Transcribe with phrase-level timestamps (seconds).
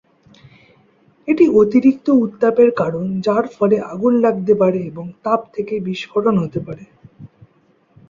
[1.27, 6.83] এটি অতিরিক্ত উত্তাপের কারণ, যার ফলে আগুন লাগতে পারে এবং তাপ থেকে বিস্ফোরণ হতে পারে।